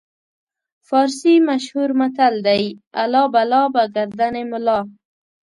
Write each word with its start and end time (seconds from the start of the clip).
فارسي 0.87 1.35
مشهور 1.49 1.89
متل 1.99 2.35
دی: 2.47 2.63
الله 3.01 3.25
بلا 3.33 3.61
به 3.73 3.83
ګردن 3.95 4.35
ملا. 4.51 4.79